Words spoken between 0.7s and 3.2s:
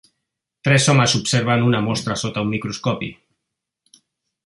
homes observen una mostra sota un microscopi.